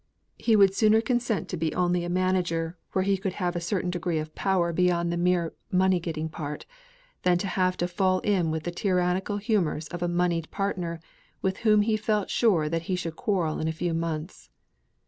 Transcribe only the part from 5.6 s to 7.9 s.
money getting part, than have to